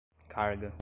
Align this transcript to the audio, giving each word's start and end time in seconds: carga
carga 0.29 0.73